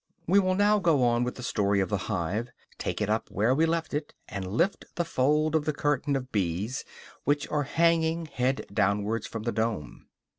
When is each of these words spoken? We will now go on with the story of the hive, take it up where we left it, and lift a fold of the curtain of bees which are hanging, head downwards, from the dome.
We 0.25 0.39
will 0.39 0.55
now 0.55 0.79
go 0.79 1.03
on 1.03 1.23
with 1.23 1.35
the 1.35 1.43
story 1.43 1.79
of 1.79 1.89
the 1.89 1.97
hive, 2.09 2.49
take 2.79 3.01
it 3.01 3.07
up 3.07 3.29
where 3.29 3.53
we 3.53 3.67
left 3.67 3.93
it, 3.93 4.15
and 4.27 4.47
lift 4.51 4.83
a 4.97 5.05
fold 5.05 5.53
of 5.53 5.65
the 5.65 5.73
curtain 5.73 6.15
of 6.15 6.31
bees 6.31 6.83
which 7.23 7.47
are 7.51 7.61
hanging, 7.61 8.25
head 8.25 8.65
downwards, 8.73 9.27
from 9.27 9.43
the 9.43 9.51
dome. 9.51 10.07